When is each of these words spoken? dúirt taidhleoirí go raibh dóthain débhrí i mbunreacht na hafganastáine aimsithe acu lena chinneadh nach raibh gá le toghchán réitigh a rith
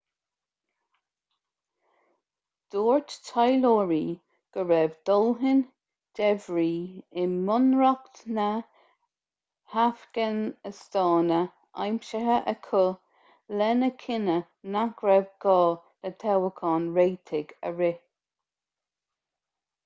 dúirt 2.75 3.15
taidhleoirí 3.27 3.99
go 4.57 4.63
raibh 4.69 4.95
dóthain 5.09 5.59
débhrí 6.21 6.63
i 7.25 7.27
mbunreacht 7.35 8.23
na 8.39 8.47
hafganastáine 9.75 11.39
aimsithe 11.85 12.39
acu 12.55 12.83
lena 13.63 13.91
chinneadh 14.07 14.51
nach 14.79 15.07
raibh 15.11 15.31
gá 15.47 15.57
le 15.69 16.15
toghchán 16.25 16.91
réitigh 16.99 17.57
a 17.71 17.75
rith 17.85 18.05